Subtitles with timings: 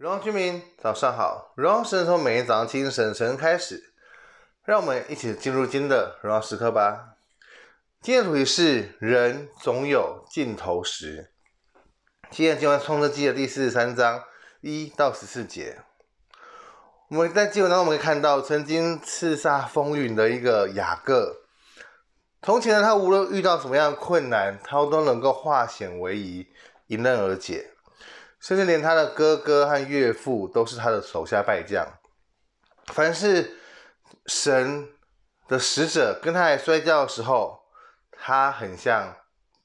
[0.00, 1.52] 荣耀居民，早上好！
[1.56, 3.92] 荣耀神从每天早上清晨晨开始，
[4.64, 7.16] 让我们一起进入今天的荣耀时刻吧。
[8.00, 11.32] 今天的主题是人总有尽头时。
[12.30, 14.24] 今天经文创世记的第四十三章
[14.62, 15.82] 一到十四节。
[17.10, 21.42] 我们在经文当中，我们可以看到曾经叱咤风云的一个雅各。
[22.40, 26.46] 从前呢，他无论遇到什么样的困难，他都能够化险为夷，
[26.86, 27.72] 迎刃而解。
[28.40, 31.86] 甚至连他的哥哥和岳父都是他的手下败将。
[32.86, 33.58] 凡是
[34.26, 34.88] 神
[35.46, 37.60] 的使者跟他来摔跤的时候，
[38.10, 39.14] 他很像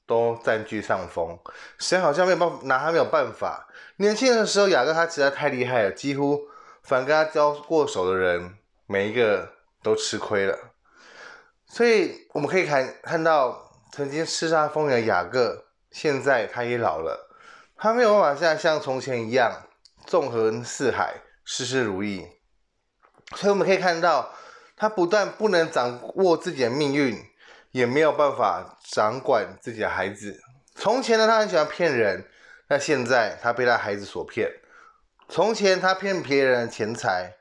[0.06, 1.38] 都占据上风。
[1.78, 3.66] 神好像没有办法拿他没有办法。
[3.96, 6.42] 年轻的时候，雅各他实在太厉害了，几乎
[6.82, 10.56] 凡跟他交过手的人，每一个都吃亏了。
[11.66, 17.25] 所以我们可以看看到，曾经叱咤风云的雅各，现在他也老了。
[17.78, 19.66] 他没有办法像像从前一样
[20.06, 22.26] 纵横四海，事事如意。
[23.34, 24.32] 所以我们可以看到，
[24.76, 27.22] 他不但不能掌握自己的命运，
[27.72, 30.40] 也没有办法掌管自己的孩子。
[30.74, 32.28] 从前呢，他很喜欢骗人，
[32.68, 34.50] 那现在他被他孩子所骗。
[35.28, 37.34] 从前他骗别人的钱财，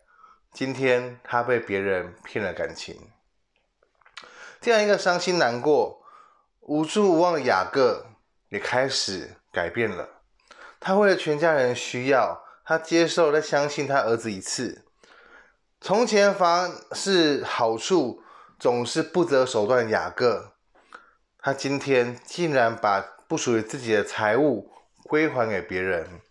[0.52, 3.12] 今天他被别人骗了感情。
[4.60, 6.02] 这样一个伤心难过、
[6.62, 8.08] 无助无望的雅各，
[8.50, 10.15] 也开始改变了。
[10.86, 14.86] 他为了全家人需要，他接受再相信他儿子一次。
[15.82, 18.22] 从前凡是好处
[18.60, 20.54] 总是不择手段的雅各，
[21.40, 24.72] 他今天竟然把不属于自己的财物
[25.06, 26.22] 归还给别人。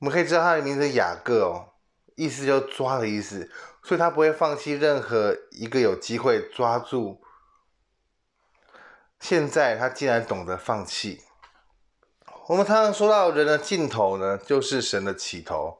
[0.00, 1.72] 我们可以知道他的名字雅各哦，
[2.16, 3.50] 意思就是抓的意思，
[3.82, 7.22] 所以他不会放弃任何一个有机会抓住。
[9.18, 11.22] 现在他竟然懂得放弃。
[12.50, 15.78] 我们常常说到人的尽头呢，就是神的起头。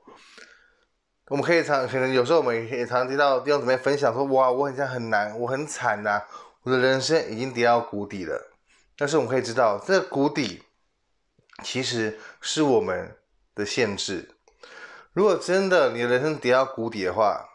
[1.27, 6.23] 我们可以常可能有时候我们也常常听到弟兄姊妹分享说：“哇，我很像很难，我很惨呐、
[6.63, 8.53] 我的人生已经跌到谷底了。”
[8.97, 10.63] 但是我们可以知道，这个谷底
[11.65, 13.17] 其实是我们
[13.57, 14.31] 的限制。
[15.13, 17.49] 如果真的你的人生跌到谷底的话，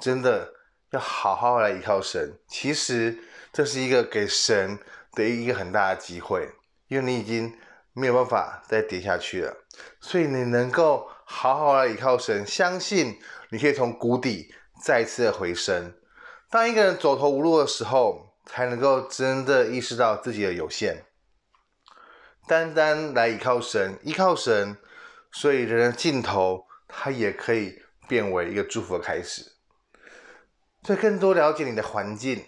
[0.00, 0.54] 真的
[0.90, 2.36] 要好好来依靠神。
[2.48, 3.20] 其实
[3.52, 4.80] 这是一个给神
[5.12, 6.50] 的一个很大的机会，
[6.88, 7.56] 因为你已经。
[7.98, 9.56] 没有办法再跌下去了，
[10.00, 13.18] 所以你能够好好的依靠神，相信
[13.50, 15.94] 你可以从谷底再次的回升。
[16.48, 21.04] 当一个人走投无路的时候，才能够真的意识到自己的有限。
[22.46, 24.78] 单单来依靠神，依靠神，
[25.32, 29.52] 所以人的尽头，它也可以变为一个祝福的开始。
[30.84, 32.46] 所以更多了解你的环境，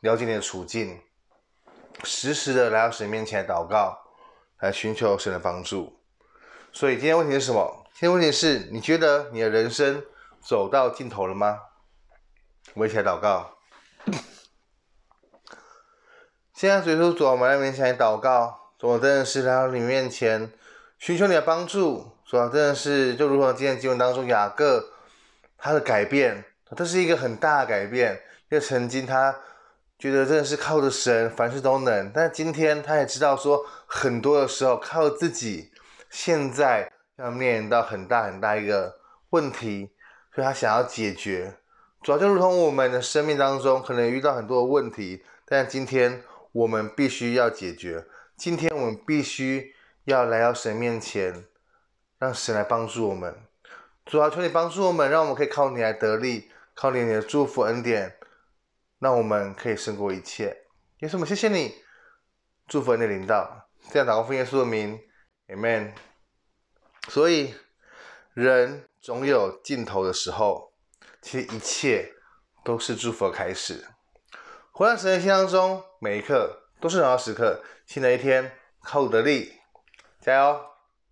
[0.00, 1.00] 了解你的处境，
[2.02, 4.05] 时时的来到神面前祷告。
[4.60, 5.98] 来寻求神的帮助，
[6.72, 7.84] 所以今天问题是什么？
[7.92, 10.02] 今天问题是你觉得你的人生
[10.40, 11.60] 走到尽头了吗？
[12.72, 13.58] 我们一起来祷告。
[16.54, 20.50] 现在，随处主，我们来面前来祷告，主，我真的是来到你面前
[20.98, 22.16] 寻求你的帮助。
[22.24, 24.92] 主，真的是就如同今天经文当中雅各
[25.58, 29.38] 他的改变，这是一个很大的改变，因为曾经他。
[29.98, 32.10] 觉得真的是靠着神，凡事都能。
[32.12, 35.70] 但今天他也知道说，很多的时候靠自己，
[36.10, 38.98] 现在要面临到很大很大一个
[39.30, 39.90] 问题，
[40.34, 41.54] 所以他想要解决。
[42.02, 48.04] 主要就如同我们的生命当中可能遇到很多的问题，但今天我们必须要解决。
[48.36, 49.74] 今天我们必须
[50.04, 51.46] 要来到神面前，
[52.18, 53.34] 让神来帮助我们。
[54.04, 58.14] 主要求你帮助我们，让我们可以靠你来得力，靠你的祝福恩典。
[58.98, 60.56] 让我们可以胜过一切，
[60.98, 61.74] 耶稣，我们谢谢你，
[62.66, 64.98] 祝福你的领导，这样祷告奉耶稣的名
[65.48, 65.92] ，Amen。
[67.08, 67.54] 所以，
[68.32, 70.72] 人总有尽头的时候，
[71.20, 72.14] 其实一切
[72.64, 73.86] 都是祝福的开始。
[74.72, 77.62] 活在神的心当中，每一刻都是荣耀时刻。
[77.86, 79.52] 新的一天，靠主得力，
[80.20, 80.75] 加油！